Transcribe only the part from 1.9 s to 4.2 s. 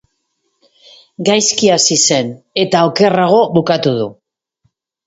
zen eta okerrago bukatu du.